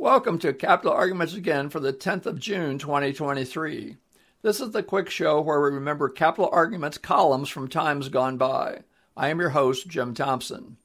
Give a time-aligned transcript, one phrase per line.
[0.00, 3.96] Welcome to Capital Arguments again for the 10th of June 2023.
[4.42, 8.84] This is the quick show where we remember Capital Arguments columns from times gone by.
[9.16, 10.76] I am your host, Jim Thompson.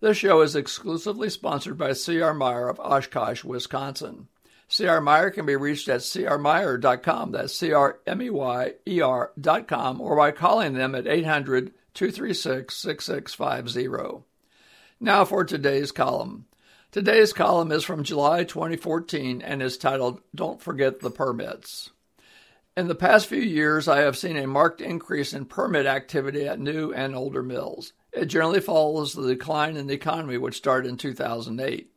[0.00, 2.34] This show is exclusively sponsored by C.R.
[2.34, 4.26] Meyer of Oshkosh, Wisconsin.
[4.66, 5.00] C.R.
[5.00, 8.00] Meyer can be reached at crmeyer.com, that's C-R-M-E-Y-E-R.com,
[10.00, 14.24] or by calling them at 800 236 6650.
[14.98, 16.46] Now for today's column.
[16.96, 21.90] Today's column is from July 2014 and is titled Don't Forget the Permits.
[22.74, 26.58] In the past few years, I have seen a marked increase in permit activity at
[26.58, 27.92] new and older mills.
[28.14, 31.92] It generally follows the decline in the economy, which started in 2008.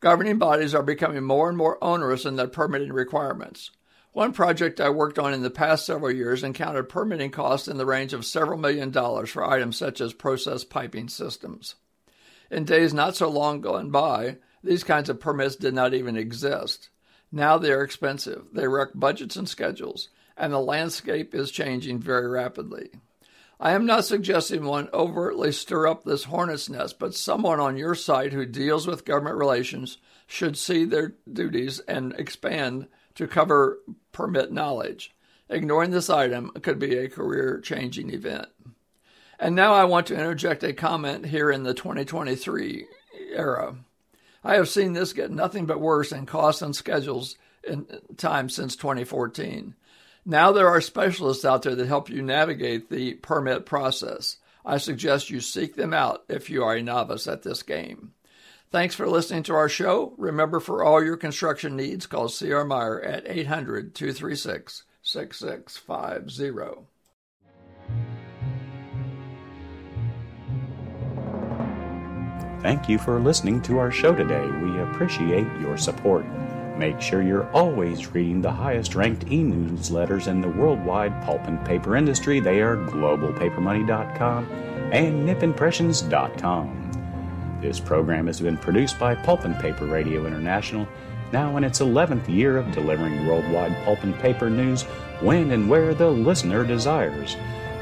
[0.00, 3.70] Governing bodies are becoming more and more onerous in their permitting requirements.
[4.10, 7.86] One project I worked on in the past several years encountered permitting costs in the
[7.86, 11.76] range of several million dollars for items such as process piping systems.
[12.50, 16.90] In days not so long gone by, these kinds of permits did not even exist.
[17.30, 22.28] Now they are expensive, they wreck budgets and schedules, and the landscape is changing very
[22.28, 22.90] rapidly.
[23.60, 27.94] I am not suggesting one overtly stir up this hornet's nest, but someone on your
[27.94, 33.80] side who deals with government relations should see their duties and expand to cover
[34.12, 35.14] permit knowledge.
[35.48, 38.48] Ignoring this item could be a career changing event.
[39.38, 42.86] And now I want to interject a comment here in the 2023
[43.34, 43.76] era.
[44.42, 47.36] I have seen this get nothing but worse in costs and schedules
[47.66, 47.86] in
[48.16, 49.74] time since 2014.
[50.26, 54.38] Now there are specialists out there that help you navigate the permit process.
[54.64, 58.12] I suggest you seek them out if you are a novice at this game.
[58.70, 60.14] Thanks for listening to our show.
[60.16, 62.64] Remember, for all your construction needs, call C.R.
[62.64, 66.93] Meyer at 800 236 6650.
[72.64, 74.46] Thank you for listening to our show today.
[74.46, 76.24] We appreciate your support.
[76.78, 81.62] Make sure you're always reading the highest ranked e newsletters in the worldwide pulp and
[81.66, 82.40] paper industry.
[82.40, 84.46] They are globalpapermoney.com
[84.94, 87.58] and nipimpressions.com.
[87.60, 90.88] This program has been produced by Pulp and Paper Radio International,
[91.32, 94.84] now in its 11th year of delivering worldwide pulp and paper news
[95.20, 97.36] when and where the listener desires.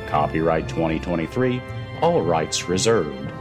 [0.09, 1.62] Copyright 2023,
[2.00, 3.32] all rights reserved.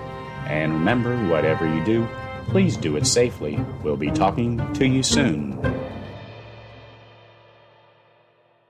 [0.51, 2.05] And remember, whatever you do,
[2.49, 3.57] please do it safely.
[3.83, 5.57] We'll be talking to you soon.